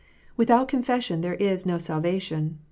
Without 0.35 0.67
confession 0.67 1.21
there 1.21 1.35
is 1.35 1.63
no 1.63 1.77
salvation. 1.77 2.57